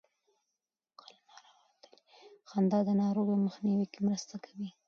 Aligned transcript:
خندا 2.49 2.79
د 2.87 2.89
ناروغیو 3.01 3.43
مخنیوي 3.45 3.85
کې 3.93 3.99
مرسته 4.07 4.35
کوي. 4.45 4.69